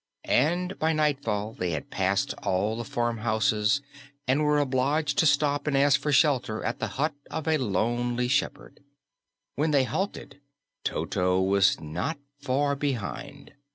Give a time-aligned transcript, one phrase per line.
[0.25, 3.83] And by nightfall they had passed all the farmhouses
[4.27, 8.27] and were obliged to stop and ask for shelter at the hut of a lonely
[8.27, 8.79] shepherd.
[9.57, 10.41] When they halted,
[10.83, 13.53] Toto was not far behind.